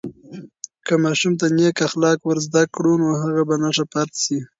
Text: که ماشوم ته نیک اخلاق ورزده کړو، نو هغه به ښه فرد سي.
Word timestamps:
که 0.85 0.93
ماشوم 1.03 1.33
ته 1.39 1.47
نیک 1.57 1.77
اخلاق 1.87 2.19
ورزده 2.23 2.63
کړو، 2.73 2.93
نو 3.01 3.09
هغه 3.21 3.41
به 3.49 3.55
ښه 3.75 3.83
فرد 3.91 4.11
سي. 4.23 4.37